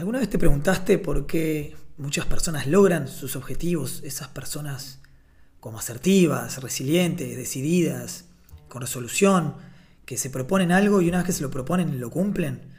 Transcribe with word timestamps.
¿Alguna 0.00 0.20
vez 0.20 0.30
te 0.30 0.38
preguntaste 0.38 0.96
por 0.96 1.26
qué 1.26 1.76
muchas 1.98 2.24
personas 2.24 2.66
logran 2.66 3.06
sus 3.06 3.36
objetivos? 3.36 4.00
Esas 4.02 4.28
personas 4.28 5.02
como 5.60 5.78
asertivas, 5.78 6.62
resilientes, 6.62 7.36
decididas, 7.36 8.24
con 8.70 8.80
resolución, 8.80 9.56
que 10.06 10.16
se 10.16 10.30
proponen 10.30 10.72
algo 10.72 11.02
y 11.02 11.10
una 11.10 11.18
vez 11.18 11.26
que 11.26 11.32
se 11.34 11.42
lo 11.42 11.50
proponen 11.50 12.00
lo 12.00 12.08
cumplen. 12.08 12.72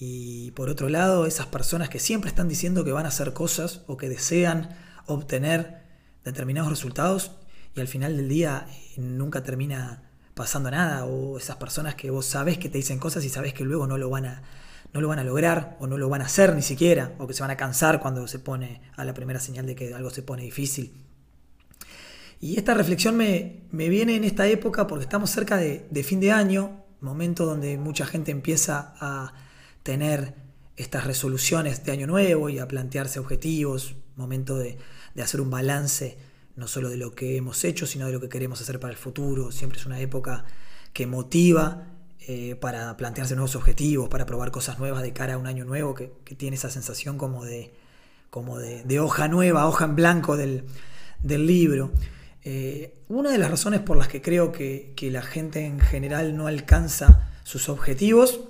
Y 0.00 0.50
por 0.50 0.68
otro 0.68 0.88
lado, 0.88 1.26
esas 1.26 1.46
personas 1.46 1.90
que 1.90 2.00
siempre 2.00 2.28
están 2.28 2.48
diciendo 2.48 2.84
que 2.84 2.90
van 2.90 3.04
a 3.04 3.10
hacer 3.10 3.32
cosas 3.32 3.82
o 3.86 3.96
que 3.96 4.08
desean 4.08 4.76
obtener 5.06 5.84
determinados 6.24 6.70
resultados 6.70 7.30
y 7.76 7.80
al 7.80 7.86
final 7.86 8.16
del 8.16 8.28
día 8.28 8.66
eh, 8.68 9.00
nunca 9.00 9.44
termina 9.44 10.10
pasando 10.34 10.72
nada 10.72 11.04
o 11.04 11.38
esas 11.38 11.54
personas 11.54 11.94
que 11.94 12.10
vos 12.10 12.26
sabés 12.26 12.58
que 12.58 12.68
te 12.68 12.78
dicen 12.78 12.98
cosas 12.98 13.24
y 13.24 13.28
sabés 13.28 13.54
que 13.54 13.62
luego 13.62 13.86
no 13.86 13.96
lo 13.96 14.10
van 14.10 14.26
a 14.26 14.42
no 14.92 15.00
lo 15.00 15.08
van 15.08 15.18
a 15.18 15.24
lograr 15.24 15.76
o 15.80 15.86
no 15.86 15.98
lo 15.98 16.08
van 16.08 16.22
a 16.22 16.26
hacer 16.26 16.54
ni 16.54 16.62
siquiera 16.62 17.14
o 17.18 17.26
que 17.26 17.34
se 17.34 17.42
van 17.42 17.50
a 17.50 17.56
cansar 17.56 18.00
cuando 18.00 18.26
se 18.28 18.38
pone 18.38 18.80
a 18.96 19.04
la 19.04 19.14
primera 19.14 19.40
señal 19.40 19.66
de 19.66 19.74
que 19.74 19.94
algo 19.94 20.10
se 20.10 20.22
pone 20.22 20.42
difícil. 20.42 20.92
Y 22.40 22.56
esta 22.58 22.74
reflexión 22.74 23.16
me, 23.16 23.62
viene 23.70 24.16
en 24.16 24.24
esta 24.24 24.46
época 24.46 24.86
porque 24.86 25.04
estamos 25.04 25.30
cerca 25.30 25.56
de, 25.56 26.04
fin 26.04 26.20
de 26.20 26.32
año, 26.32 26.84
momento 27.00 27.46
donde 27.46 27.78
mucha 27.78 28.06
gente 28.06 28.30
empieza 28.30 28.94
a 29.00 29.32
tener 29.82 30.34
estas 30.76 31.06
resoluciones 31.06 31.84
de 31.84 31.92
año 31.92 32.06
nuevo 32.06 32.50
y 32.50 32.58
a 32.58 32.68
plantearse 32.68 33.18
objetivos, 33.18 33.94
momento 34.16 34.58
de, 34.58 34.78
de 35.14 35.22
hacer 35.22 35.40
un 35.40 35.50
balance 35.50 36.18
no 36.56 36.66
solo 36.66 36.88
de 36.88 36.96
lo 36.96 37.14
que 37.14 37.36
hemos 37.36 37.64
hecho, 37.64 37.86
sino 37.86 38.06
de 38.06 38.12
lo 38.12 38.20
que 38.20 38.28
queremos 38.28 38.60
hacer 38.60 38.80
para 38.80 38.92
el 38.92 38.98
futuro. 38.98 39.52
Siempre 39.52 39.78
es 39.78 39.86
una 39.86 40.00
época 40.00 40.44
que 40.92 41.06
motiva 41.06 41.95
eh, 42.20 42.56
para 42.56 42.96
plantearse 42.96 43.34
nuevos 43.34 43.54
objetivos, 43.54 44.08
para 44.08 44.26
probar 44.26 44.50
cosas 44.50 44.78
nuevas 44.78 45.02
de 45.02 45.12
cara 45.12 45.34
a 45.34 45.38
un 45.38 45.46
año 45.46 45.64
nuevo, 45.64 45.94
que, 45.94 46.10
tiene 46.36 46.56
esa 46.56 46.70
sensación 46.70 47.18
como 47.18 47.44
de, 47.44 47.72
como 48.30 48.58
de, 48.58 49.00
hoja 49.00 49.28
nueva, 49.28 49.68
hoja 49.68 49.84
en 49.84 49.94
blanco 49.94 50.36
del, 50.36 50.64
libro. 51.22 51.92
Eh, 52.42 52.94
una 53.08 53.30
de 53.30 53.38
las 53.38 53.50
razones 53.50 53.80
por 53.80 53.96
las 53.96 54.08
que 54.08 54.22
creo 54.22 54.50
que, 54.50 54.94
la 55.00 55.22
gente 55.22 55.66
en 55.66 55.78
general 55.78 56.36
no 56.36 56.46
alcanza 56.46 57.30
sus 57.44 57.68
objetivos 57.68 58.40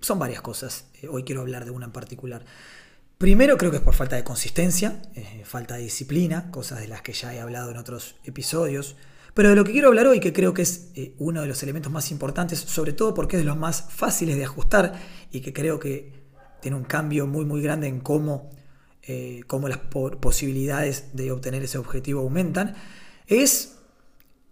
son 0.00 0.18
varias 0.18 0.42
cosas. 0.42 0.86
Eh, 1.00 1.08
hoy 1.08 1.22
quiero 1.22 1.42
hablar 1.42 1.64
de 1.64 1.70
una 1.70 1.86
en 1.86 1.92
particular. 1.92 2.44
Primero 3.16 3.56
creo 3.56 3.70
que 3.70 3.76
es 3.76 3.82
por 3.82 3.94
falta 3.94 4.16
de 4.16 4.24
consistencia, 4.24 5.00
falta 5.44 5.76
de 5.76 5.82
disciplina, 5.82 6.50
cosas 6.50 6.80
de 6.80 6.88
las 6.88 7.02
que 7.02 7.12
ya 7.12 7.32
he 7.32 7.40
hablado 7.40 7.70
en 7.70 7.76
otros 7.76 8.16
episodios. 8.24 8.96
Pero 9.34 9.50
de 9.50 9.56
lo 9.56 9.64
que 9.64 9.72
quiero 9.72 9.88
hablar 9.88 10.06
hoy, 10.06 10.20
que 10.20 10.32
creo 10.32 10.54
que 10.54 10.62
es 10.62 10.90
eh, 10.94 11.14
uno 11.18 11.42
de 11.42 11.48
los 11.48 11.62
elementos 11.62 11.92
más 11.92 12.10
importantes, 12.10 12.60
sobre 12.60 12.92
todo 12.92 13.14
porque 13.14 13.36
es 13.36 13.42
de 13.42 13.46
los 13.46 13.56
más 13.56 13.86
fáciles 13.90 14.36
de 14.36 14.44
ajustar 14.44 14.94
y 15.32 15.40
que 15.40 15.52
creo 15.52 15.78
que 15.78 16.12
tiene 16.60 16.76
un 16.76 16.84
cambio 16.84 17.26
muy 17.26 17.44
muy 17.44 17.60
grande 17.60 17.88
en 17.88 18.00
cómo, 18.00 18.50
eh, 19.02 19.42
cómo 19.46 19.68
las 19.68 19.78
posibilidades 19.78 21.14
de 21.14 21.32
obtener 21.32 21.62
ese 21.64 21.78
objetivo 21.78 22.20
aumentan, 22.20 22.74
es 23.26 23.76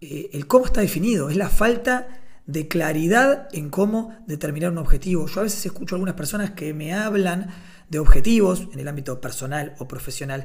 el 0.01 0.49
cómo 0.49 0.67
está 0.67 0.81
definido, 0.81 1.31
es 1.31 1.37
la 1.37 1.49
falta 1.49 2.23
de 2.47 2.69
claridad 2.69 3.49
en 3.53 3.71
cómo 3.71 4.17
determinar 4.27 4.73
un 4.73 4.79
objetivo. 4.79 5.27
Yo 5.27 5.41
a 5.41 5.45
veces 5.45 5.65
escucho 5.65 5.95
a 5.95 5.97
algunas 5.97 6.15
personas 6.15 6.51
que 6.51 6.75
me 6.75 6.93
hablan 6.93 7.49
de 7.89 7.99
objetivos 7.99 8.69
en 8.73 8.81
el 8.81 8.89
ámbito 8.89 9.21
personal 9.21 9.75
o 9.79 9.87
profesional. 9.87 10.45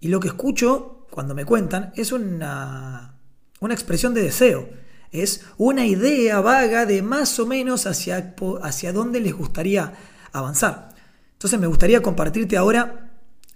Y 0.00 0.08
lo 0.08 0.20
que 0.20 0.28
escucho 0.28 1.06
cuando 1.10 1.34
me 1.34 1.44
cuentan 1.44 1.92
es 1.96 2.12
una, 2.12 3.18
una 3.64 3.74
expresión 3.74 4.14
de 4.14 4.22
deseo. 4.22 4.68
Es 5.10 5.44
una 5.58 5.86
idea 5.86 6.40
vaga 6.40 6.86
de 6.86 7.02
más 7.02 7.38
o 7.38 7.46
menos 7.46 7.86
hacia, 7.86 8.34
hacia 8.62 8.92
dónde 8.92 9.20
les 9.20 9.32
gustaría 9.32 9.94
avanzar. 10.32 10.94
Entonces 11.32 11.58
me 11.60 11.66
gustaría 11.66 12.02
compartirte 12.02 12.56
ahora 12.56 13.12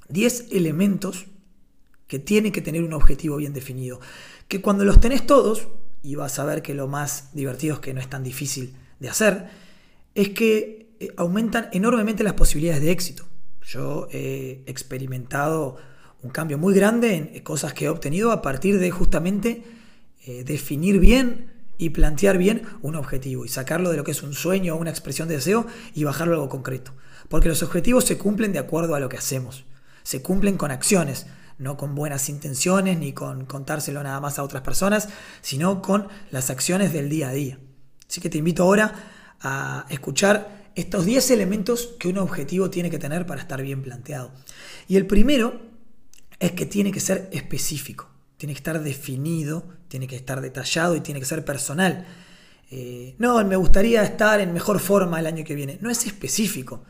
10 0.09 0.47
elementos 0.53 1.27
que 2.07 2.19
tiene 2.19 2.53
que 2.53 2.63
tener 2.63 2.83
un 2.83 2.93
objetivo 2.93 3.37
bien 3.37 3.53
definido. 3.53 4.01
Que 4.47 4.61
cuando 4.61 4.85
los 4.85 5.01
tenés 5.01 5.27
todos, 5.27 5.69
y 6.03 6.15
vas 6.15 6.39
a 6.39 6.45
ver 6.45 6.63
que 6.63 6.75
lo 6.75 6.89
más 6.89 7.31
divertido 7.35 7.75
es 7.75 7.81
que 7.81 7.93
no 7.93 8.01
es 8.01 8.09
tan 8.09 8.23
difícil 8.23 8.75
de 8.99 9.09
hacer, 9.09 9.49
es 10.15 10.31
que 10.31 10.97
eh, 11.01 11.13
aumentan 11.17 11.69
enormemente 11.73 12.25
las 12.25 12.35
posibilidades 12.35 12.83
de 12.83 12.91
éxito. 12.91 13.25
Yo 13.63 14.09
he 14.11 14.63
experimentado 14.67 15.77
un 16.23 16.31
cambio 16.31 16.59
muy 16.59 16.75
grande 16.75 17.15
en 17.15 17.43
cosas 17.43 17.75
que 17.75 17.85
he 17.85 17.89
obtenido 17.89 18.33
a 18.33 18.43
partir 18.43 18.79
de 18.79 18.91
justamente 18.91 19.63
eh, 20.29 20.45
definir 20.45 21.01
bien 21.01 21.51
y 21.79 21.89
plantear 21.89 22.37
bien 22.37 22.65
un 22.83 22.97
objetivo 22.97 23.47
y 23.47 23.49
sacarlo 23.49 23.91
de 23.91 23.97
lo 23.97 24.05
que 24.05 24.11
es 24.11 24.23
un 24.23 24.35
sueño 24.35 24.75
o 24.75 24.79
una 24.79 24.91
expresión 24.91 25.27
de 25.27 25.37
deseo 25.37 25.67
y 25.95 26.05
bajarlo 26.05 26.35
a 26.35 26.37
algo 26.37 26.51
concreto. 26.51 26.93
Porque 27.31 27.49
los 27.49 27.63
objetivos 27.63 28.05
se 28.05 28.19
cumplen 28.19 28.53
de 28.53 28.59
acuerdo 28.59 28.95
a 28.95 29.01
lo 29.01 29.09
que 29.09 29.17
hacemos, 29.17 29.65
se 30.03 30.21
cumplen 30.21 30.59
con 30.59 30.71
acciones, 30.71 31.29
no 31.57 31.79
con 31.79 31.95
buenas 31.95 32.29
intenciones 32.29 32.99
ni 32.99 33.15
con 33.15 33.47
contárselo 33.47 34.03
nada 34.03 34.21
más 34.21 34.39
a 34.39 34.43
otras 34.43 34.63
personas, 34.63 35.09
sino 35.41 35.81
con 35.81 36.09
las 36.31 36.51
acciones 36.51 36.93
del 36.93 37.09
día 37.09 37.31
a 37.31 37.33
día. 37.33 37.59
Así 38.07 38.21
que 38.21 38.29
te 38.29 38.37
invito 38.37 38.65
ahora 38.65 38.93
a 39.41 39.87
escuchar 39.89 40.71
estos 40.75 41.07
10 41.07 41.31
elementos 41.31 41.95
que 41.99 42.09
un 42.09 42.19
objetivo 42.19 42.69
tiene 42.69 42.91
que 42.91 42.99
tener 42.99 43.25
para 43.25 43.41
estar 43.41 43.63
bien 43.63 43.83
planteado. 43.83 44.31
Y 44.89 44.97
el 44.97 45.07
primero 45.07 45.59
es 46.39 46.53
que 46.53 46.67
tiene 46.67 46.93
que 46.93 47.01
ser 47.01 47.31
específico, 47.33 48.11
tiene 48.39 48.55
que 48.55 48.59
estar 48.59 48.81
definido, 48.83 49.65
tiene 49.89 50.07
que 50.07 50.17
estar 50.17 50.41
detallado 50.41 50.97
y 50.97 51.01
tiene 51.01 51.21
que 51.21 51.27
ser 51.27 51.45
personal. 51.45 52.07
Eh, 52.71 53.17
no, 53.19 53.45
me 53.45 53.57
gustaría 53.57 54.03
estar 54.05 54.41
en 54.41 54.53
mejor 54.53 54.79
forma 54.79 55.19
el 55.19 55.27
año 55.27 55.45
que 55.45 55.57
viene. 55.57 55.79
No 55.81 55.91
es 55.91 56.07
específico. 56.07 56.85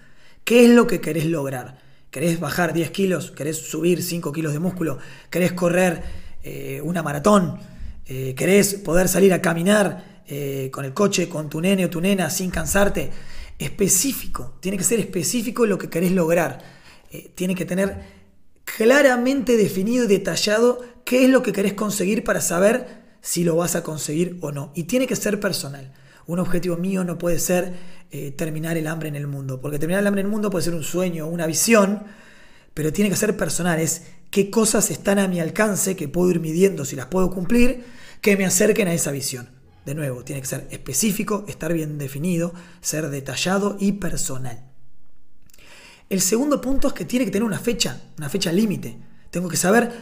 ¿Qué 0.44 0.66
es 0.66 0.70
lo 0.70 0.86
que 0.86 1.00
querés 1.00 1.24
lograr? 1.24 1.78
¿Querés 2.10 2.38
bajar 2.38 2.74
10 2.74 2.90
kilos? 2.90 3.30
¿Querés 3.30 3.56
subir 3.56 4.02
5 4.02 4.30
kilos 4.30 4.52
de 4.52 4.58
músculo? 4.58 4.98
¿Querés 5.30 5.52
correr 5.52 6.02
eh, 6.42 6.80
una 6.84 7.02
maratón? 7.02 7.58
Eh, 8.06 8.34
¿Querés 8.36 8.74
poder 8.74 9.08
salir 9.08 9.32
a 9.32 9.42
caminar 9.42 10.18
con 10.70 10.84
el 10.84 10.92
coche, 10.92 11.26
con 11.26 11.48
tu 11.48 11.58
nene 11.58 11.86
o 11.86 11.90
tu 11.90 12.02
nena 12.02 12.28
sin 12.28 12.50
cansarte? 12.50 13.10
específico, 13.58 14.58
tiene 14.60 14.76
que 14.76 14.84
ser 14.84 15.00
específico 15.00 15.66
lo 15.66 15.78
que 15.78 15.88
querés 15.88 16.12
lograr. 16.12 16.60
Tiene 17.34 17.56
que 17.56 17.64
tener 17.64 18.17
claramente 18.78 19.56
definido 19.56 20.04
y 20.04 20.06
detallado 20.06 20.80
qué 21.04 21.24
es 21.24 21.30
lo 21.30 21.42
que 21.42 21.52
querés 21.52 21.72
conseguir 21.72 22.22
para 22.22 22.40
saber 22.40 23.02
si 23.20 23.42
lo 23.42 23.56
vas 23.56 23.74
a 23.74 23.82
conseguir 23.82 24.38
o 24.40 24.52
no. 24.52 24.70
Y 24.76 24.84
tiene 24.84 25.08
que 25.08 25.16
ser 25.16 25.40
personal. 25.40 25.92
Un 26.28 26.38
objetivo 26.38 26.76
mío 26.76 27.02
no 27.02 27.18
puede 27.18 27.40
ser 27.40 27.74
eh, 28.12 28.30
terminar 28.30 28.76
el 28.76 28.86
hambre 28.86 29.08
en 29.08 29.16
el 29.16 29.26
mundo, 29.26 29.60
porque 29.60 29.80
terminar 29.80 30.02
el 30.02 30.06
hambre 30.06 30.20
en 30.20 30.28
el 30.28 30.30
mundo 30.30 30.48
puede 30.48 30.64
ser 30.64 30.74
un 30.74 30.84
sueño, 30.84 31.26
una 31.26 31.48
visión, 31.48 32.04
pero 32.72 32.92
tiene 32.92 33.10
que 33.10 33.16
ser 33.16 33.36
personal. 33.36 33.80
Es 33.80 34.02
qué 34.30 34.48
cosas 34.48 34.92
están 34.92 35.18
a 35.18 35.26
mi 35.26 35.40
alcance 35.40 35.96
que 35.96 36.06
puedo 36.06 36.30
ir 36.30 36.38
midiendo 36.38 36.84
si 36.84 36.94
las 36.94 37.06
puedo 37.06 37.32
cumplir, 37.32 37.84
que 38.20 38.36
me 38.36 38.46
acerquen 38.46 38.86
a 38.86 38.94
esa 38.94 39.10
visión. 39.10 39.50
De 39.86 39.96
nuevo, 39.96 40.22
tiene 40.22 40.40
que 40.40 40.46
ser 40.46 40.68
específico, 40.70 41.44
estar 41.48 41.72
bien 41.72 41.98
definido, 41.98 42.54
ser 42.80 43.10
detallado 43.10 43.76
y 43.80 43.92
personal. 43.94 44.67
El 46.08 46.20
segundo 46.20 46.60
punto 46.60 46.88
es 46.88 46.94
que 46.94 47.04
tiene 47.04 47.24
que 47.24 47.30
tener 47.30 47.44
una 47.44 47.58
fecha, 47.58 48.00
una 48.16 48.28
fecha 48.28 48.50
límite. 48.50 48.98
Tengo 49.30 49.48
que 49.48 49.56
saber 49.56 49.92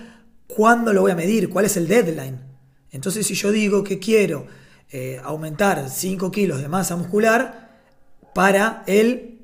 cuándo 0.47 0.93
lo 0.93 1.03
voy 1.03 1.11
a 1.11 1.17
medir, 1.17 1.49
cuál 1.49 1.65
es 1.65 1.77
el 1.77 1.89
deadline. 1.89 2.39
Entonces, 2.91 3.27
si 3.27 3.35
yo 3.35 3.51
digo 3.51 3.83
que 3.83 3.99
quiero 3.99 4.47
eh, 4.91 5.21
aumentar 5.25 5.91
5 5.91 6.31
kilos 6.31 6.61
de 6.61 6.69
masa 6.69 6.95
muscular 6.95 7.81
para 8.33 8.85
el 8.87 9.41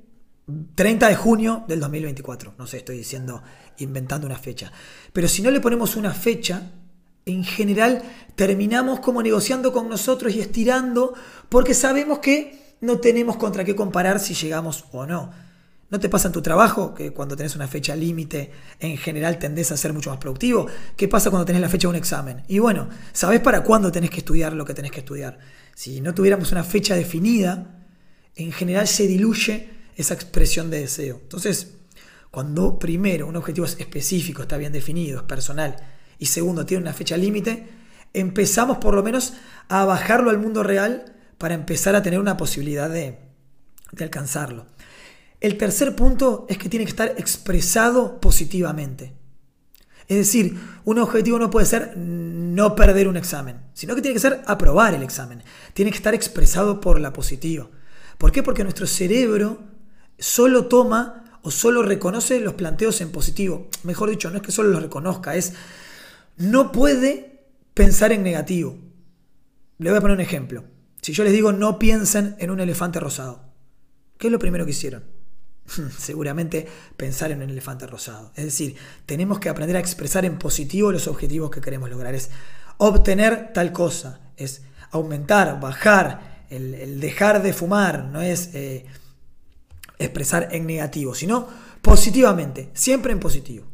30 0.75 1.09
de 1.09 1.17
junio 1.17 1.65
del 1.67 1.81
2024. 1.81 2.55
No 2.59 2.67
sé, 2.67 2.79
estoy 2.79 2.99
diciendo, 2.99 3.43
inventando 3.79 4.27
una 4.27 4.39
fecha. 4.39 4.71
Pero 5.13 5.27
si 5.27 5.43
no 5.43 5.51
le 5.51 5.61
ponemos 5.61 5.97
una 5.97 6.13
fecha, 6.13 6.71
en 7.27 7.45
general 7.45 8.03
terminamos 8.35 9.01
como 9.01 9.23
negociando 9.23 9.73
con 9.73 9.89
nosotros 9.89 10.35
y 10.35 10.41
estirando 10.41 11.15
porque 11.49 11.75
sabemos 11.75 12.19
que 12.21 12.77
no 12.81 12.99
tenemos 12.99 13.37
contra 13.37 13.65
qué 13.65 13.75
comparar 13.75 14.21
si 14.21 14.35
llegamos 14.35 14.85
o 14.93 15.07
no. 15.07 15.31
¿No 15.93 16.01
te 16.01 16.09
pasa 16.09 16.29
en 16.29 16.33
tu 16.33 16.41
trabajo 16.41 16.95
que 16.95 17.13
cuando 17.13 17.37
tenés 17.37 17.55
una 17.55 17.69
fecha 17.69 17.95
límite 17.95 18.51
en 18.81 18.97
general 18.97 19.39
tendés 19.39 19.73
a 19.73 19.77
ser 19.77 19.93
mucho 19.93 20.09
más 20.09 20.19
productivo? 20.19 20.67
¿Qué 20.97 21.07
pasa 21.07 21.29
cuando 21.29 21.45
tenés 21.45 21.61
la 21.61 21.69
fecha 21.69 21.87
de 21.87 21.91
un 21.91 21.97
examen? 21.97 22.45
Y 22.49 22.61
bueno, 22.61 22.89
sabés 23.13 23.41
para 23.41 23.63
cuándo 23.63 23.93
tenés 23.93 24.09
que 24.09 24.21
estudiar 24.21 24.55
lo 24.55 24.65
que 24.65 24.73
tenés 24.73 24.91
que 24.91 25.01
estudiar. 25.01 25.39
Si 25.75 26.01
no 26.01 26.15
tuviéramos 26.15 26.51
una 26.51 26.65
fecha 26.65 26.95
definida, 26.95 27.85
en 28.37 28.53
general 28.53 28.89
se 28.89 29.07
diluye 29.07 29.69
esa 29.95 30.15
expresión 30.15 30.71
de 30.71 30.81
deseo. 30.81 31.19
Entonces, 31.25 31.75
cuando 32.31 32.79
primero 32.79 33.27
un 33.27 33.37
objetivo 33.37 33.67
es 33.67 33.77
específico, 33.79 34.41
está 34.41 34.57
bien 34.57 34.73
definido, 34.73 35.19
es 35.19 35.25
personal, 35.25 35.77
y 36.19 36.25
segundo, 36.25 36.65
tiene 36.65 36.85
una 36.85 36.95
fecha 36.95 37.19
límite, 37.19 37.69
empezamos 38.15 38.79
por 38.79 38.95
lo 38.95 39.03
menos 39.03 39.35
a 39.69 39.85
bajarlo 39.85 40.31
al 40.31 40.39
mundo 40.39 40.63
real 40.63 41.17
para 41.37 41.53
empezar 41.53 41.95
a 41.97 42.03
tener 42.03 42.19
una 42.19 42.39
posibilidad 42.39 42.89
de, 42.89 43.19
alcanzarlo. 44.01 44.65
El 45.43 45.59
tercer 45.59 45.97
punto 45.97 46.47
es 46.49 46.57
que 46.57 46.69
tiene 46.69 46.85
que 46.85 46.93
estar 46.93 47.17
expresado 47.19 48.21
positivamente. 48.21 49.13
Es 50.07 50.17
decir, 50.17 50.57
un 50.85 51.01
objetivo 51.01 51.37
no 51.41 51.51
puede 51.51 51.67
ser 51.67 51.97
no 51.97 52.77
perder 52.77 53.09
un 53.09 53.17
examen, 53.17 53.61
sino 53.75 53.97
que 53.97 54.03
tiene 54.03 54.15
que 54.15 54.21
ser 54.21 54.41
aprobar 54.47 54.95
el 54.95 55.03
examen. 55.03 55.43
Tiene 55.75 55.91
que 55.91 55.97
estar 55.97 56.15
expresado 56.15 56.81
por 56.81 57.01
la 57.01 57.13
positiva. 57.13 57.69
¿Por 58.19 58.31
qué? 58.31 58.45
Porque 58.45 58.63
nuestro 58.63 58.87
cerebro 58.87 59.59
solo 60.17 60.67
toma 60.67 61.41
o 61.43 61.51
solo 61.51 61.83
reconoce 61.83 62.39
los 62.39 62.55
planteos 62.55 63.01
en 63.01 63.11
positivo. 63.11 63.69
Mejor 63.83 64.11
dicho, 64.11 64.31
no 64.31 64.37
es 64.37 64.43
que 64.43 64.53
solo 64.53 64.69
los 64.69 64.83
reconozca, 64.83 65.35
es 65.35 65.55
no 66.37 66.71
puede 66.71 67.49
pensar 67.75 68.13
en 68.13 68.23
negativo. 68.23 68.79
Le 69.79 69.91
voy 69.91 69.99
a 69.99 70.03
poner 70.03 70.19
un 70.19 70.23
ejemplo. 70.23 70.63
Si 71.01 71.13
yo 71.13 71.25
les 71.25 71.33
digo 71.33 71.51
no 71.51 71.81
piensen 71.81 72.37
en 72.39 72.53
un 72.53 72.61
elefante 72.61 73.01
rosado, 73.01 73.43
¿qué 74.19 74.29
es 74.29 74.33
lo 74.33 74.39
primero 74.39 74.65
que 74.65 74.71
hicieron? 74.71 75.21
Seguramente 75.99 76.67
pensar 76.97 77.31
en 77.31 77.43
un 77.43 77.51
elefante 77.51 77.87
rosado. 77.87 78.33
Es 78.37 78.45
decir, 78.45 78.77
tenemos 79.07 79.39
que 79.39 79.49
aprender 79.49 79.77
a 79.77 79.81
expresar 79.81 80.25
en 80.25 80.39
positivo 80.39 80.93
los 80.93 81.09
objetivos 81.09 81.51
que 81.51 81.61
queremos 81.61 81.91
lograr. 81.91 82.15
Es 82.15 82.31
obtener 82.79 83.53
tal 83.53 83.73
cosa, 83.73 84.21
es 84.37 84.63
aumentar, 84.91 85.61
bajar, 85.61 86.45
el, 86.51 87.01
dejar 87.01 87.43
de 87.43 87.53
fumar, 87.53 88.05
no 88.05 88.21
es 88.21 88.51
eh, 88.55 88.85
expresar 89.99 90.49
en 90.53 90.67
negativo, 90.67 91.15
sino 91.15 91.49
positivamente, 91.81 92.71
siempre 92.75 93.13
en 93.13 93.21
positivo. 93.21 93.67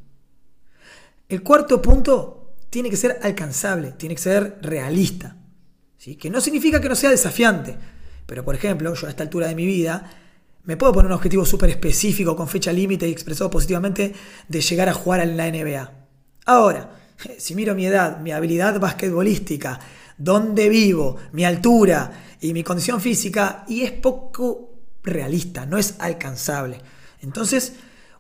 El 1.29 1.43
cuarto 1.43 1.83
punto 1.83 2.55
tiene 2.71 2.89
que 2.89 2.97
ser 2.97 3.19
alcanzable, 3.23 3.93
tiene 3.93 4.15
que 4.15 4.23
ser 4.23 4.59
realista, 4.62 5.37
¿sí? 5.97 6.17
que 6.17 6.31
no 6.31 6.41
significa 6.41 6.81
que 6.81 6.89
no 6.89 6.95
sea 6.95 7.11
desafiante, 7.11 7.77
pero 8.27 8.45
por 8.45 8.55
ejemplo, 8.55 8.95
yo 8.95 9.06
a 9.06 9.11
esta 9.11 9.25
altura 9.25 9.49
de 9.49 9.55
mi 9.55 9.67
vida 9.67 10.11
me 10.69 10.76
puedo 10.76 10.93
poner 10.93 11.11
un 11.11 11.17
objetivo 11.17 11.47
súper 11.47 11.70
específico 11.70 12.37
con 12.37 12.47
fecha 12.47 12.70
límite 12.70 13.09
y 13.09 13.11
expresado 13.11 13.49
positivamente 13.49 14.12
de 14.49 14.61
llegar 14.61 14.91
a 14.91 14.93
jugar 14.93 15.20
en 15.20 15.35
la 15.35 15.50
NBA. 15.50 15.93
Ahora, 16.44 16.91
si 17.38 17.55
miro 17.55 17.75
mi 17.75 17.87
edad, 17.87 18.20
mi 18.20 18.32
habilidad 18.32 18.79
basquetbolística, 18.79 19.81
dónde 20.19 20.69
vivo, 20.69 21.17
mi 21.32 21.47
altura 21.47 22.37
y 22.43 22.53
mi 22.53 22.65
condición 22.65 23.00
física, 23.00 23.65
y 23.67 23.81
es 23.81 23.93
poco 23.93 24.75
realista, 25.03 25.65
no 25.65 25.79
es 25.79 25.94
alcanzable. 26.00 26.82
Entonces, 27.23 27.73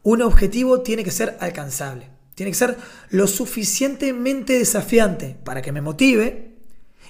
un 0.02 0.22
objetivo 0.22 0.80
tiene 0.80 1.04
que 1.04 1.10
ser 1.10 1.36
alcanzable, 1.40 2.08
tiene 2.34 2.52
que 2.52 2.56
ser 2.56 2.78
lo 3.10 3.26
suficientemente 3.26 4.58
desafiante 4.58 5.36
para 5.44 5.60
que 5.60 5.72
me 5.72 5.82
motive 5.82 6.56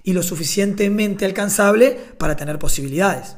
y 0.02 0.14
lo 0.14 0.25
suficientemente 0.25 1.25
alcanzable 1.25 1.96
para 2.19 2.34
tener 2.34 2.58
posibilidades. 2.58 3.37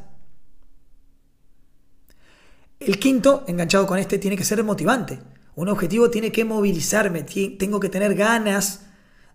El 2.80 2.98
quinto, 2.98 3.44
enganchado 3.46 3.86
con 3.86 3.98
este, 3.98 4.18
tiene 4.18 4.38
que 4.38 4.44
ser 4.44 4.64
motivante. 4.64 5.20
Un 5.54 5.68
objetivo 5.68 6.10
tiene 6.10 6.32
que 6.32 6.46
movilizarme, 6.46 7.22
tengo 7.22 7.78
que 7.78 7.90
tener 7.90 8.14
ganas 8.14 8.86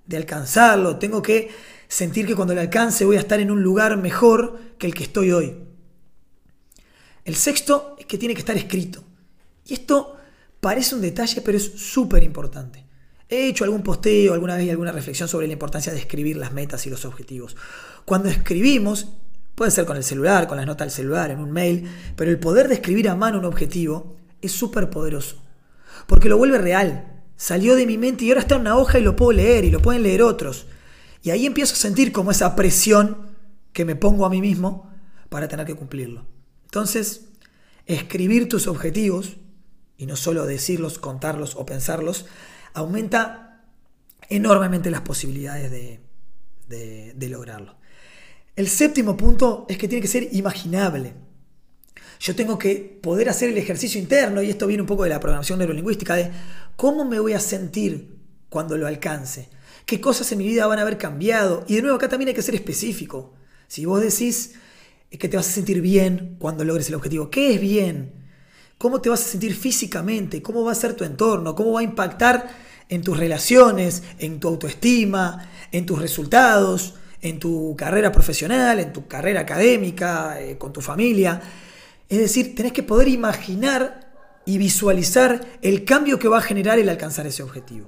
de 0.07 0.18
alcanzarlo, 0.18 0.97
tengo 0.97 1.21
que 1.21 1.51
sentir 1.88 2.25
que 2.25 2.36
cuando 2.36 2.56
lo 2.56 2.62
alcance 2.62 3.06
voy 3.06 3.18
a 3.18 3.19
estar 3.19 3.39
en 3.39 3.51
un 3.51 3.62
lugar 3.62 3.97
mejor 3.97 4.59
que 4.80 4.88
el 4.88 4.95
que 4.95 5.03
estoy 5.03 5.31
hoy. 5.31 5.56
El 7.24 7.36
sexto 7.36 7.95
es 8.00 8.07
que 8.07 8.18
tiene 8.18 8.33
que 8.33 8.39
estar 8.39 8.57
escrito. 8.57 9.03
Y 9.65 9.74
esto 9.74 10.18
parece 10.59 10.95
un 10.95 11.01
detalle, 11.01 11.42
pero 11.42 11.57
es 11.57 11.63
súper 11.63 12.24
importante. 12.24 12.83
He 13.30 13.47
hecho 13.47 13.63
algún 13.63 13.83
posteo 13.83 14.33
alguna 14.33 14.56
vez 14.56 14.69
alguna 14.71 14.92
reflexión 14.92 15.27
sobre 15.27 15.45
la 15.45 15.53
importancia 15.53 15.94
de 15.94 16.00
escribir 16.00 16.38
las 16.38 16.51
metas 16.51 16.86
y 16.88 16.89
los 16.89 17.06
objetivos. 17.06 17.56
Cuando 18.06 18.30
escribimos, 18.30 19.09
puede 19.56 19.72
ser 19.72 19.86
con 19.86 19.98
el 19.98 20.04
celular, 20.04 20.48
con 20.48 20.57
las 20.57 20.66
notas 20.66 20.88
del 20.88 20.96
celular, 20.96 21.31
en 21.31 21.40
un 21.40 21.52
mail, 21.52 21.90
pero 22.16 22.30
el 22.30 22.40
poder 22.40 22.68
de 22.68 22.75
escribir 22.75 23.10
a 23.10 23.16
mano 23.16 23.40
un 23.40 23.46
objetivo 23.46 24.18
es 24.42 24.52
súper 24.52 24.90
poderoso. 24.90 25.42
Porque 26.07 26.30
lo 26.30 26.38
vuelve 26.38 26.57
real. 26.57 27.24
Salió 27.38 27.75
de 27.75 27.86
mi 27.86 27.98
mente 27.98 28.25
y 28.25 28.30
ahora 28.30 28.42
está 28.42 28.56
en 28.56 28.62
una 28.62 28.78
hoja 28.78 29.00
y 29.00 29.04
lo 29.04 29.16
puedo 29.16 29.31
leer 29.31 29.66
y 29.66 29.72
lo 29.72 29.81
pueden 29.81 30.04
leer 30.04 30.22
otros. 30.22 30.68
Y 31.22 31.31
ahí 31.31 31.46
empiezo 31.46 31.74
a 31.74 31.78
sentir 31.78 32.12
como 32.12 32.31
esa 32.31 32.56
presión 32.56 33.36
que 33.74 33.86
me 33.86 33.96
pongo 33.96 34.25
a 34.25 34.30
mí 34.30 34.42
mismo 34.42 34.92
para 35.30 35.48
tener 35.48 35.66
que 35.66 35.75
cumplirlo. 35.75 36.25
Entonces, 36.66 37.30
escribir 37.86 38.48
tus 38.48 38.68
objetivos, 38.68 39.38
y 39.98 40.06
no 40.06 40.16
solo 40.16 40.46
decirlos, 40.46 41.00
contarlos 41.00 41.56
o 41.56 41.66
pensarlos, 41.66 42.25
aumenta 42.74 43.63
enormemente 44.30 44.92
las 44.92 45.02
posibilidades 45.02 45.72
de, 45.72 47.30
lograrlo. 47.30 47.78
El 48.56 48.68
séptimo 48.69 49.18
punto 49.18 49.66
es 49.69 49.78
que 49.78 49.88
tiene 49.88 50.02
que 50.02 50.07
ser 50.07 50.30
imaginable. 50.31 51.13
Yo 52.19 52.36
tengo 52.36 52.57
que 52.57 53.00
poder 53.02 53.30
hacer 53.30 53.50
el 53.50 53.57
ejercicio 53.57 54.00
interno, 54.00 54.42
y 54.42 54.50
esto 54.50 54.68
viene 54.68 54.81
un 54.81 54.88
poco 54.88 55.04
de 55.04 55.10
la 55.10 55.19
programación 55.19 55.60
neurolingüística, 55.60 56.16
de 56.16 56.31
cómo 56.75 57.04
me 57.04 57.19
voy 57.19 57.34
a 57.34 57.40
sentir 57.40 58.18
cuando 58.50 58.78
lo 58.78 58.88
alcance, 58.88 59.50
qué 59.86 60.00
cosas 60.00 60.31
en 60.31 60.38
mi 60.38 60.48
vida 60.48 60.68
van 60.68 60.80
a 60.80 60.84
haber 60.84 60.98
cambiado. 60.98 61.66
Y 61.68 61.75
de 61.75 61.81
nuevo, 61.81 61.98
acá 61.98 62.07
también 62.07 62.30
hay 62.30 62.36
que 62.36 62.42
ser 62.42 62.56
específico. 62.56 63.34
Si 63.68 63.86
vos 63.86 64.02
decís, 64.02 64.54
que 65.18 65.30
te 65.30 65.38
vas 65.38 65.48
a 65.48 65.52
sentir 65.52 65.81
bien 65.81 66.36
cuando 66.40 66.63
logres 66.63 66.90
el 66.90 66.96
objetivo. 66.96 67.30
¿Qué 67.30 67.56
es 67.56 67.62
bien? 67.62 68.13
¿Cómo 68.78 69.02
te 69.02 69.10
vas 69.10 69.22
a 69.22 69.30
sentir 69.30 69.56
físicamente? 69.56 70.42
¿Cómo 70.42 70.63
va 70.63 70.72
a 70.72 70.75
ser 70.75 70.94
tu 70.94 71.04
entorno? 71.04 71.56
¿Cómo 71.56 71.74
va 71.74 71.80
a 71.80 71.84
impactar 71.84 72.50
en 72.90 73.02
tus 73.02 73.18
relaciones, 73.18 74.04
en 74.19 74.40
tu 74.40 74.48
autoestima, 74.48 75.50
en 75.72 75.86
tus 75.86 76.00
resultados, 76.00 76.96
en 77.25 77.39
tu 77.39 77.75
carrera 77.77 78.12
profesional, 78.12 78.80
en 78.80 78.94
tu 78.94 79.07
carrera 79.07 79.42
académica, 79.42 80.39
eh, 80.42 80.57
con 80.57 80.72
tu 80.72 80.81
familia? 80.81 81.42
Es 82.07 82.19
decir, 82.19 82.56
tenés 82.56 82.72
que 82.72 82.83
poder 82.83 83.07
imaginar 83.07 84.13
y 84.45 84.57
visualizar 84.57 85.42
el 85.62 85.86
cambio 85.86 86.19
que 86.19 86.27
va 86.27 86.38
a 86.38 86.42
generar 86.42 86.77
el 86.80 86.88
alcanzar 86.89 87.25
ese 87.25 87.44
objetivo. 87.44 87.88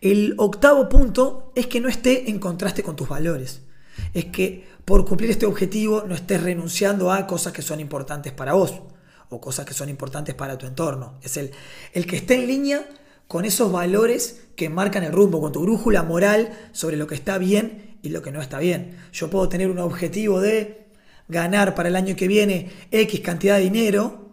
El 0.00 0.34
octavo 0.38 0.88
punto 0.88 1.52
es 1.54 1.66
que 1.66 1.80
no 1.80 1.88
esté 1.88 2.30
en 2.30 2.38
contraste 2.38 2.82
con 2.82 2.96
tus 2.96 3.08
valores. 3.08 3.62
Es 4.14 4.26
que 4.26 4.66
por 4.84 5.04
cumplir 5.04 5.30
este 5.30 5.46
objetivo 5.46 6.04
no 6.06 6.14
estés 6.14 6.42
renunciando 6.42 7.12
a 7.12 7.26
cosas 7.26 7.52
que 7.52 7.62
son 7.62 7.80
importantes 7.80 8.32
para 8.32 8.54
vos 8.54 8.80
o 9.28 9.40
cosas 9.40 9.66
que 9.66 9.74
son 9.74 9.88
importantes 9.88 10.34
para 10.34 10.56
tu 10.56 10.66
entorno. 10.66 11.18
Es 11.22 11.36
el, 11.36 11.50
el 11.92 12.06
que 12.06 12.16
esté 12.16 12.36
en 12.36 12.46
línea 12.46 12.88
con 13.28 13.44
esos 13.44 13.70
valores 13.70 14.40
que 14.56 14.68
marcan 14.68 15.04
el 15.04 15.12
rumbo, 15.12 15.40
con 15.40 15.52
tu 15.52 15.62
brújula 15.62 16.02
moral 16.02 16.50
sobre 16.72 16.96
lo 16.96 17.06
que 17.06 17.14
está 17.14 17.38
bien 17.38 17.98
y 18.02 18.08
lo 18.08 18.22
que 18.22 18.32
no 18.32 18.40
está 18.40 18.58
bien. 18.58 18.96
Yo 19.12 19.30
puedo 19.30 19.48
tener 19.48 19.70
un 19.70 19.78
objetivo 19.78 20.40
de 20.40 20.88
ganar 21.28 21.74
para 21.74 21.88
el 21.88 21.96
año 21.96 22.16
que 22.16 22.26
viene 22.26 22.70
X 22.90 23.20
cantidad 23.20 23.58
de 23.58 23.64
dinero, 23.64 24.32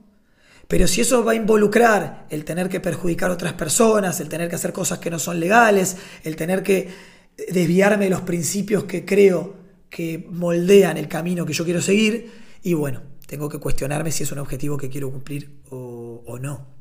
pero 0.67 0.87
si 0.87 1.01
eso 1.01 1.23
va 1.23 1.33
a 1.33 1.35
involucrar 1.35 2.25
el 2.29 2.45
tener 2.45 2.69
que 2.69 2.79
perjudicar 2.79 3.29
a 3.29 3.33
otras 3.33 3.53
personas, 3.53 4.19
el 4.19 4.29
tener 4.29 4.49
que 4.49 4.55
hacer 4.55 4.73
cosas 4.73 4.99
que 4.99 5.11
no 5.11 5.19
son 5.19 5.39
legales, 5.39 5.97
el 6.23 6.35
tener 6.35 6.63
que 6.63 6.89
desviarme 7.49 8.05
de 8.05 8.11
los 8.11 8.21
principios 8.21 8.85
que 8.85 9.05
creo 9.05 9.55
que 9.89 10.25
moldean 10.31 10.97
el 10.97 11.07
camino 11.07 11.45
que 11.45 11.53
yo 11.53 11.65
quiero 11.65 11.81
seguir 11.81 12.31
y 12.63 12.73
bueno, 12.73 13.01
tengo 13.27 13.49
que 13.49 13.59
cuestionarme 13.59 14.11
si 14.11 14.23
es 14.23 14.31
un 14.31 14.39
objetivo 14.39 14.77
que 14.77 14.89
quiero 14.89 15.11
cumplir 15.11 15.61
o, 15.69 16.39
no. 16.41 16.74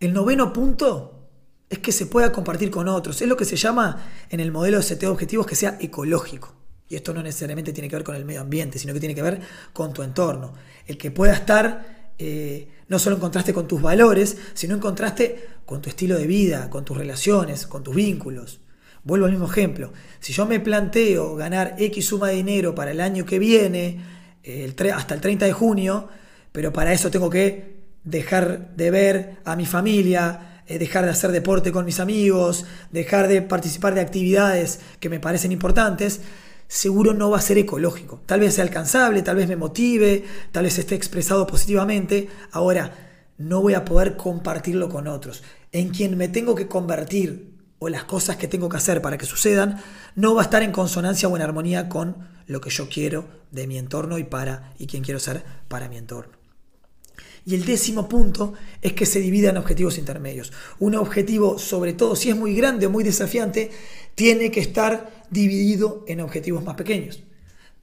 El 0.00 0.12
noveno 0.12 0.52
punto 0.52 1.28
es 1.68 1.78
que 1.80 1.92
se 1.92 2.06
pueda 2.06 2.32
compartir 2.32 2.70
con 2.70 2.88
otros. 2.88 3.20
Es 3.20 3.28
lo 3.28 3.36
que 3.36 3.44
se 3.44 3.56
llama 3.56 4.06
en 4.30 4.40
el 4.40 4.52
modelo 4.52 4.78
de 4.78 4.82
seteo 4.82 5.12
objetivos 5.12 5.46
que 5.46 5.56
sea 5.56 5.76
ecológico. 5.80 6.54
Y 6.88 6.96
esto 6.96 7.12
no 7.12 7.22
necesariamente 7.22 7.72
tiene 7.72 7.88
que 7.88 7.96
ver 7.96 8.04
con 8.04 8.14
el 8.14 8.24
medio 8.24 8.40
ambiente, 8.40 8.78
sino 8.78 8.94
que 8.94 9.00
tiene 9.00 9.14
que 9.14 9.22
ver 9.22 9.40
con 9.72 9.92
tu 9.92 10.02
entorno. 10.02 10.54
El 10.86 10.96
que 10.96 11.10
pueda 11.10 11.34
estar 11.34 12.12
eh, 12.18 12.68
no 12.88 12.98
solo 12.98 13.16
en 13.16 13.20
contraste 13.20 13.52
con 13.52 13.68
tus 13.68 13.82
valores, 13.82 14.38
sino 14.54 14.74
en 14.74 14.80
contraste 14.80 15.46
con 15.66 15.82
tu 15.82 15.90
estilo 15.90 16.16
de 16.16 16.26
vida, 16.26 16.70
con 16.70 16.84
tus 16.84 16.96
relaciones, 16.96 17.66
con 17.66 17.82
tus 17.82 17.94
vínculos. 17.94 18.60
Vuelvo 19.04 19.26
al 19.26 19.32
mismo 19.32 19.50
ejemplo. 19.50 19.92
Si 20.20 20.32
yo 20.32 20.46
me 20.46 20.60
planteo 20.60 21.36
ganar 21.36 21.74
X 21.78 22.06
suma 22.06 22.28
de 22.28 22.36
dinero 22.36 22.74
para 22.74 22.92
el 22.92 23.00
año 23.00 23.26
que 23.26 23.38
viene, 23.38 24.00
hasta 24.94 25.14
el 25.14 25.20
30 25.20 25.44
de 25.44 25.52
junio, 25.52 26.08
pero 26.52 26.72
para 26.72 26.92
eso 26.92 27.10
tengo 27.10 27.28
que 27.28 27.77
dejar 28.04 28.74
de 28.76 28.90
ver 28.90 29.36
a 29.44 29.56
mi 29.56 29.66
familia, 29.66 30.62
eh, 30.66 30.78
dejar 30.78 31.04
de 31.04 31.10
hacer 31.10 31.32
deporte 31.32 31.72
con 31.72 31.84
mis 31.84 32.00
amigos, 32.00 32.66
dejar 32.92 33.28
de 33.28 33.42
participar 33.42 33.94
de 33.94 34.00
actividades 34.00 34.80
que 35.00 35.08
me 35.08 35.20
parecen 35.20 35.52
importantes, 35.52 36.20
seguro 36.68 37.14
no 37.14 37.30
va 37.30 37.38
a 37.38 37.42
ser 37.42 37.58
ecológico. 37.58 38.20
Tal 38.26 38.40
vez 38.40 38.54
sea 38.54 38.64
alcanzable, 38.64 39.22
tal 39.22 39.36
vez 39.36 39.48
me 39.48 39.56
motive, 39.56 40.24
tal 40.52 40.64
vez 40.64 40.78
esté 40.78 40.94
expresado 40.94 41.46
positivamente. 41.46 42.28
Ahora, 42.52 43.08
no 43.38 43.62
voy 43.62 43.74
a 43.74 43.84
poder 43.84 44.16
compartirlo 44.16 44.88
con 44.88 45.06
otros. 45.06 45.42
En 45.72 45.90
quien 45.90 46.16
me 46.16 46.28
tengo 46.28 46.54
que 46.54 46.68
convertir 46.68 47.56
o 47.78 47.88
las 47.88 48.04
cosas 48.04 48.36
que 48.36 48.48
tengo 48.48 48.68
que 48.68 48.76
hacer 48.76 49.00
para 49.00 49.16
que 49.16 49.26
sucedan 49.26 49.80
no 50.16 50.34
va 50.34 50.42
a 50.42 50.44
estar 50.44 50.62
en 50.62 50.72
consonancia 50.72 51.28
o 51.28 51.36
en 51.36 51.42
armonía 51.42 51.88
con 51.88 52.16
lo 52.46 52.60
que 52.60 52.70
yo 52.70 52.88
quiero 52.88 53.26
de 53.52 53.66
mi 53.66 53.78
entorno 53.78 54.18
y 54.18 54.24
para 54.24 54.74
y 54.78 54.86
quien 54.86 55.02
quiero 55.02 55.20
ser 55.20 55.44
para 55.68 55.88
mi 55.88 55.96
entorno. 55.96 56.37
Y 57.48 57.54
el 57.54 57.64
décimo 57.64 58.10
punto 58.10 58.52
es 58.82 58.92
que 58.92 59.06
se 59.06 59.20
divida 59.20 59.48
en 59.48 59.56
objetivos 59.56 59.96
intermedios. 59.96 60.52
Un 60.80 60.94
objetivo, 60.96 61.58
sobre 61.58 61.94
todo 61.94 62.14
si 62.14 62.28
es 62.28 62.36
muy 62.36 62.54
grande 62.54 62.84
o 62.84 62.90
muy 62.90 63.02
desafiante, 63.02 63.70
tiene 64.14 64.50
que 64.50 64.60
estar 64.60 65.24
dividido 65.30 66.04
en 66.08 66.20
objetivos 66.20 66.62
más 66.62 66.74
pequeños. 66.74 67.22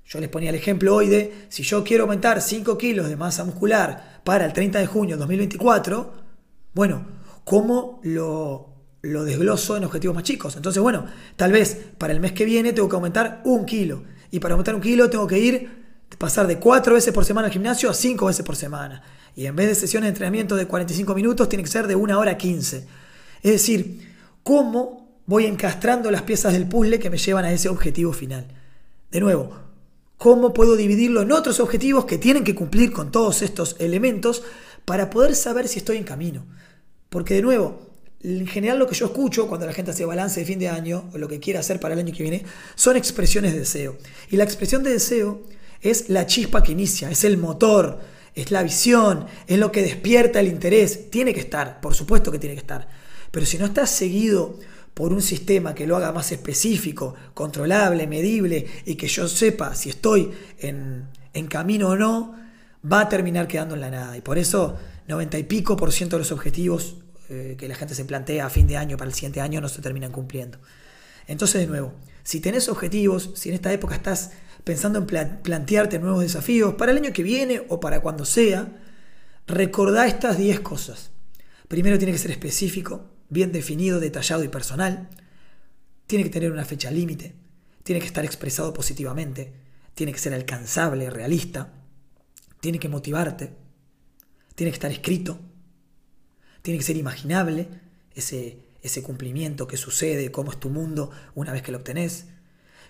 Yo 0.05 0.19
les 0.19 0.29
ponía 0.29 0.51
el 0.51 0.55
ejemplo 0.55 0.93
hoy 0.93 1.10
de 1.10 1.48
si 1.50 1.63
yo 1.63 1.84
quiero 1.84 2.03
aumentar 2.03 2.43
5 2.43 2.77
kilos 2.77 3.10
de 3.10 3.15
masa 3.15 3.43
muscular 3.43 4.22
para 4.24 4.45
el 4.45 4.53
30 4.53 4.77
de 4.77 4.86
junio 4.86 5.15
de 5.15 5.22
2024, 5.22 6.13
bueno, 6.75 7.07
¿cómo 7.43 8.01
lo 8.03 8.69
lo 9.01 9.24
desgloso 9.24 9.77
en 9.77 9.84
objetivos 9.84 10.15
más 10.15 10.24
chicos. 10.24 10.55
Entonces, 10.55 10.81
bueno, 10.81 11.05
tal 11.36 11.51
vez 11.51 11.75
para 11.98 12.12
el 12.12 12.19
mes 12.19 12.34
que 12.34 12.43
viene 12.43 12.74
tengo 12.74 12.89
que 12.89 12.95
aumentar 12.95 13.41
un 13.45 13.65
kilo. 13.65 14.03
Y 14.31 14.39
para 14.39 14.53
aumentar 14.53 14.74
un 14.74 14.81
kilo 14.81 15.10
tengo 15.12 15.27
que 15.27 15.38
ir, 15.38 15.86
pasar 16.17 16.48
de 16.48 16.57
cuatro 16.57 16.95
veces 16.95 17.13
por 17.13 17.24
semana 17.24 17.48
al 17.48 17.53
gimnasio 17.53 17.89
a 17.89 17.93
cinco 17.93 18.25
veces 18.25 18.43
por 18.43 18.55
semana. 18.55 19.03
Y 19.36 19.46
en 19.48 19.56
vez 19.56 19.68
de 19.68 19.75
sesiones 19.75 20.08
de 20.08 20.10
entrenamiento 20.10 20.56
de 20.56 20.65
45 20.65 21.13
minutos, 21.13 21.50
tiene 21.50 21.63
que 21.63 21.70
ser 21.70 21.88
de 21.88 21.96
una 21.96 22.18
hora 22.18 22.38
15. 22.38 22.88
Es 23.44 23.51
decir, 23.51 24.15
cómo 24.44 25.22
voy 25.25 25.46
encastrando 25.46 26.10
las 26.12 26.22
piezas 26.22 26.54
del 26.54 26.68
puzzle 26.68 27.00
que 27.00 27.10
me 27.10 27.18
llevan 27.18 27.46
a 27.46 27.51
ese 27.51 27.70
objetivo 27.70 28.13
final. 28.13 28.48
De 29.12 29.20
nuevo, 29.20 29.51
cómo 30.18 30.54
puedo 30.54 30.75
dividirlo 30.75 31.22
en 31.22 31.32
otros 31.32 31.60
objetivos 31.60 32.06
que 32.06 32.18
tienen 32.18 32.44
que 32.44 32.56
cumplir 32.56 32.92
con 32.92 33.12
todos 33.12 33.42
estos 33.42 33.75
elementos 33.80 34.44
para 34.86 35.10
poder 35.10 35.36
saber 35.36 35.68
si 35.68 35.80
estoy 35.80 35.98
en 35.98 36.04
camino. 36.04 36.46
Porque 37.10 37.34
de 37.34 37.42
nuevo, 37.42 37.80
en 38.24 38.48
general 38.48 38.80
lo 38.80 38.88
que 38.88 38.96
yo 38.96 39.08
escucho 39.08 39.48
cuando 39.48 39.65
la 39.65 39.74
gente 39.74 39.92
hace 39.92 40.06
balance 40.06 40.39
de 40.39 40.46
fin 40.46 40.60
de 40.60 40.70
año 40.70 41.10
o 41.13 41.18
lo 41.18 41.27
que 41.27 41.39
quiere 41.39 41.60
hacer 41.60 41.80
para 41.80 41.94
el 41.94 42.00
año 42.00 42.13
que 42.13 42.24
viene 42.24 42.46
son 42.75 42.96
expresiones 42.96 43.54
de 43.54 43.60
deseo. 43.60 43.98
Y 44.30 44.38
la 44.38 44.44
expresión 44.44 44.84
de 44.84 44.92
deseo 44.92 45.42
es 45.82 46.10
la 46.10 46.25
chispa 46.25 46.63
que 46.63 46.72
inicia, 46.72 47.10
es 47.12 47.24
el 47.24 47.38
motor, 47.38 48.00
es 48.36 48.51
la 48.51 48.63
visión, 48.63 49.25
es 49.48 49.58
lo 49.58 49.72
que 49.72 49.82
despierta 49.82 50.39
el 50.39 50.48
interés. 50.48 51.10
Tiene 51.10 51.34
que 51.34 51.39
estar, 51.39 51.80
por 51.82 51.94
supuesto 51.96 52.32
que 52.32 52.39
tiene 52.39 52.56
que 52.56 52.62
estar. 52.62 52.88
Pero 53.32 53.46
si 53.46 53.58
no 53.58 53.65
está 53.65 53.88
seguido 53.88 54.60
por 54.94 55.12
un 55.13 55.22
sistema 55.22 55.74
que 55.74 55.88
lo 55.88 55.96
haga 55.98 56.12
más 56.12 56.32
específico, 56.32 57.15
controlable, 57.34 58.08
medible 58.08 58.65
y 58.86 58.96
que 58.96 59.08
yo 59.08 59.27
sepa 59.27 59.75
si 59.75 59.89
estoy 59.89 60.32
en, 60.60 61.08
en 61.34 61.48
camino 61.48 61.89
o 61.89 61.96
no, 61.96 62.36
va 62.92 63.01
a 63.01 63.10
terminar 63.10 63.48
quedando 63.48 63.75
en 63.75 63.82
la 63.82 63.89
nada. 63.89 64.18
Y 64.18 64.22
por 64.22 64.38
eso 64.38 64.77
90 65.08 65.38
y 65.38 65.44
pico 65.44 65.75
por 65.75 65.92
ciento 65.92 66.18
de 66.18 66.22
los 66.22 66.32
objetivos 66.32 66.98
eh, 67.30 67.56
que 67.58 67.68
la 67.68 67.75
gente 67.75 67.96
se 67.96 68.06
plantea 68.06 68.46
a 68.46 68.50
fin 68.50 68.68
de 68.68 68.77
año 68.77 68.98
para 68.98 69.10
el 69.10 69.15
siguiente 69.15 69.42
año 69.42 69.60
no 69.60 69.68
se 69.68 69.82
terminan 69.82 70.12
cumpliendo. 70.12 70.60
Entonces, 71.27 71.62
de 71.62 71.68
nuevo, 71.68 71.94
si 72.24 72.39
tenés 72.39 72.70
objetivos, 72.70 73.32
si 73.34 73.50
en 73.50 73.56
esta 73.56 73.74
época 73.74 73.96
estás 73.96 74.32
pensando 74.65 74.98
en 75.00 75.05
plantearte 75.43 76.00
nuevos 76.00 76.24
desafíos 76.24 76.74
para 76.74 76.91
el 76.91 76.98
año 76.98 77.13
que 77.13 77.24
viene 77.24 77.63
o 77.69 77.79
para 77.79 78.01
cuando 78.01 78.25
sea, 78.25 78.67
recordá 79.48 80.07
estas 80.07 80.39
10 80.39 80.60
cosas. 80.62 81.12
Primero 81.67 82.00
tiene 82.00 82.12
que 82.12 82.17
ser 82.17 82.31
específico, 82.31 83.05
bien 83.29 83.51
definido, 83.51 84.00
detallado 84.00 84.43
y 84.43 84.48
personal. 84.48 85.10
Tiene 86.07 86.24
que 86.24 86.31
tener 86.31 86.51
una 86.51 86.65
fecha 86.65 86.89
límite. 86.89 87.36
Tiene 87.84 88.01
que 88.01 88.07
estar 88.07 88.25
expresado 88.25 88.74
positivamente. 88.74 89.53
Tiene 89.93 90.12
que 90.12 90.19
ser 90.19 90.34
alcanzable, 90.34 91.12
realista. 91.12 91.72
Tiene 92.60 92.79
que 92.79 92.89
motivarte. 92.89 93.51
Tiene 94.55 94.72
que 94.72 94.77
estar 94.77 94.91
escrito. 94.91 95.39
Tiene 96.63 96.79
que 96.79 96.86
ser 96.86 96.98
imaginable 96.98 97.67
ese, 98.15 98.65
ese 98.81 99.03
cumplimiento 99.03 99.67
que 99.67 99.77
sucede, 99.77 100.31
cómo 100.31 100.51
es 100.51 100.60
tu 100.60 100.72
mundo 100.72 101.12
una 101.36 101.51
vez 101.51 101.62
que 101.62 101.72
lo 101.72 101.77
obtenés. 101.77 102.25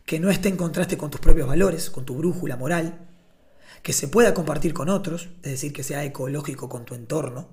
Que 0.06 0.20
no 0.20 0.30
esté 0.30 0.50
en 0.50 0.58
contraste 0.58 0.98
con 0.98 1.10
tus 1.10 1.20
propios 1.20 1.48
valores, 1.48 1.90
con 1.90 2.06
tu 2.06 2.16
brújula 2.16 2.58
moral. 2.58 3.08
Que 3.82 3.94
se 3.94 4.08
pueda 4.08 4.34
compartir 4.34 4.74
con 4.74 4.90
otros, 4.90 5.30
es 5.44 5.52
decir, 5.52 5.74
que 5.74 5.84
sea 5.84 6.04
ecológico 6.04 6.70
con 6.70 6.86
tu 6.86 6.96
entorno. 6.96 7.50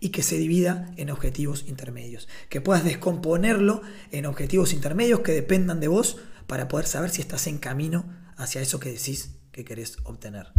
Y 0.00 0.10
que 0.10 0.22
se 0.22 0.36
divida 0.36 0.92
en 0.96 1.10
objetivos 1.10 1.64
intermedios. 1.68 2.28
Que 2.48 2.60
puedas 2.60 2.84
descomponerlo 2.84 3.82
en 4.10 4.26
objetivos 4.26 4.72
intermedios 4.72 5.20
que 5.20 5.32
dependan 5.32 5.80
de 5.80 5.88
vos 5.88 6.18
para 6.46 6.68
poder 6.68 6.86
saber 6.86 7.10
si 7.10 7.20
estás 7.20 7.46
en 7.46 7.58
camino 7.58 8.04
hacia 8.36 8.60
eso 8.60 8.78
que 8.78 8.92
decís 8.92 9.30
que 9.52 9.64
querés 9.64 9.98
obtener. 10.04 10.52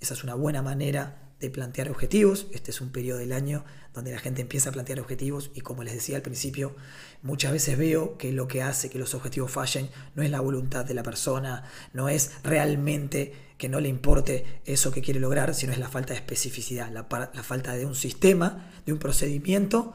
Esa 0.00 0.14
es 0.14 0.24
una 0.24 0.34
buena 0.34 0.62
manera 0.62 1.29
de 1.40 1.50
plantear 1.50 1.90
objetivos. 1.90 2.46
Este 2.52 2.70
es 2.70 2.80
un 2.80 2.90
periodo 2.90 3.18
del 3.18 3.32
año 3.32 3.64
donde 3.94 4.12
la 4.12 4.18
gente 4.18 4.42
empieza 4.42 4.68
a 4.68 4.72
plantear 4.72 5.00
objetivos 5.00 5.50
y 5.54 5.62
como 5.62 5.82
les 5.82 5.94
decía 5.94 6.16
al 6.16 6.22
principio, 6.22 6.76
muchas 7.22 7.52
veces 7.52 7.76
veo 7.76 8.16
que 8.18 8.32
lo 8.32 8.46
que 8.46 8.62
hace 8.62 8.90
que 8.90 8.98
los 8.98 9.14
objetivos 9.14 9.50
fallen 9.50 9.88
no 10.14 10.22
es 10.22 10.30
la 10.30 10.40
voluntad 10.40 10.84
de 10.84 10.94
la 10.94 11.02
persona, 11.02 11.64
no 11.92 12.08
es 12.08 12.32
realmente 12.44 13.32
que 13.58 13.68
no 13.68 13.80
le 13.80 13.88
importe 13.88 14.60
eso 14.64 14.92
que 14.92 15.02
quiere 15.02 15.20
lograr, 15.20 15.54
sino 15.54 15.72
es 15.72 15.78
la 15.78 15.88
falta 15.88 16.12
de 16.12 16.20
especificidad, 16.20 16.90
la, 16.90 17.06
la 17.34 17.42
falta 17.42 17.74
de 17.74 17.84
un 17.84 17.94
sistema, 17.94 18.70
de 18.86 18.92
un 18.92 18.98
procedimiento 18.98 19.94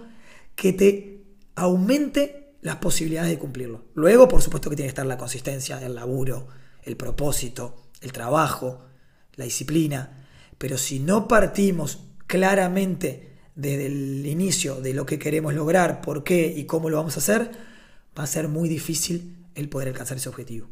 que 0.55 0.73
te 0.73 1.23
aumente 1.55 2.55
las 2.61 2.77
posibilidades 2.77 3.29
de 3.29 3.39
cumplirlo. 3.39 3.85
Luego, 3.93 4.27
por 4.27 4.41
supuesto 4.41 4.69
que 4.69 4.75
tiene 4.75 4.87
que 4.87 4.91
estar 4.91 5.05
la 5.05 5.17
consistencia, 5.17 5.83
el 5.83 5.95
laburo, 5.95 6.47
el 6.83 6.97
propósito, 6.97 7.89
el 8.01 8.11
trabajo, 8.11 8.85
la 9.35 9.45
disciplina, 9.45 10.24
pero 10.57 10.77
si 10.77 10.99
no 10.99 11.27
partimos 11.27 12.03
claramente 12.27 13.35
desde 13.55 13.85
el 13.87 14.25
inicio 14.25 14.81
de 14.81 14.93
lo 14.93 15.05
que 15.05 15.19
queremos 15.19 15.53
lograr, 15.53 16.01
por 16.01 16.23
qué 16.23 16.53
y 16.55 16.65
cómo 16.65 16.89
lo 16.89 16.97
vamos 16.97 17.15
a 17.15 17.19
hacer, 17.19 17.51
va 18.17 18.23
a 18.23 18.27
ser 18.27 18.47
muy 18.47 18.69
difícil 18.69 19.37
el 19.55 19.69
poder 19.69 19.89
alcanzar 19.89 20.17
ese 20.17 20.29
objetivo. 20.29 20.67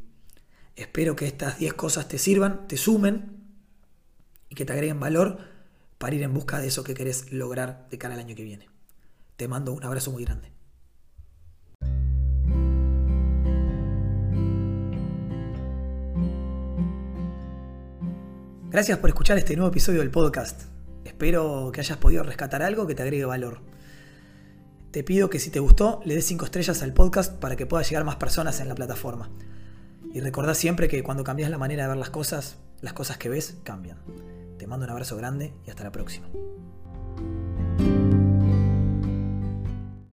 Espero 0.76 1.16
que 1.16 1.28
estas 1.28 1.60
10 1.60 1.74
cosas 1.74 2.08
te 2.08 2.18
sirvan, 2.18 2.68
te 2.68 2.78
sumen 2.78 3.44
y 4.50 4.56
que 4.56 4.66
te 4.66 4.74
agreguen 4.74 5.00
valor 5.00 5.40
para 5.98 6.16
ir 6.16 6.24
en 6.24 6.34
busca 6.34 6.60
de 6.60 6.68
eso 6.68 6.84
que 6.84 6.94
querés 6.94 7.32
lograr 7.32 7.88
de 7.90 7.98
cara 7.98 8.16
al 8.16 8.20
año 8.20 8.36
que 8.36 8.44
viene. 8.44 8.68
Te 9.38 9.48
mando 9.48 9.74
un 9.74 9.84
abrazo 9.84 10.12
muy 10.12 10.26
grande. 10.26 10.53
Gracias 18.74 18.98
por 18.98 19.12
escuchar 19.12 19.38
este 19.38 19.56
nuevo 19.56 19.70
episodio 19.70 20.00
del 20.00 20.10
podcast. 20.10 20.64
Espero 21.06 21.70
que 21.72 21.82
hayas 21.82 22.00
podido 22.00 22.24
rescatar 22.24 22.64
algo 22.64 22.88
que 22.88 22.96
te 22.96 23.04
agregue 23.04 23.24
valor. 23.24 23.60
Te 24.90 25.04
pido 25.04 25.30
que 25.30 25.38
si 25.38 25.52
te 25.52 25.60
gustó, 25.60 26.02
le 26.06 26.16
des 26.16 26.26
5 26.26 26.46
estrellas 26.46 26.82
al 26.82 26.92
podcast 26.92 27.34
para 27.34 27.56
que 27.56 27.68
pueda 27.68 27.84
llegar 27.84 28.04
más 28.04 28.16
personas 28.16 28.60
en 28.62 28.70
la 28.70 28.74
plataforma. 28.74 29.30
Y 30.12 30.22
recordá 30.22 30.56
siempre 30.56 30.88
que 30.88 31.04
cuando 31.04 31.24
cambias 31.24 31.52
la 31.52 31.60
manera 31.60 31.84
de 31.84 31.90
ver 31.90 31.98
las 31.98 32.10
cosas, 32.10 32.58
las 32.82 32.94
cosas 32.94 33.20
que 33.20 33.30
ves 33.30 33.58
cambian. 33.62 34.00
Te 34.58 34.66
mando 34.66 34.86
un 34.86 34.92
abrazo 34.92 35.18
grande 35.18 35.54
y 35.68 35.70
hasta 35.70 35.84
la 35.84 35.92
próxima. 35.92 36.28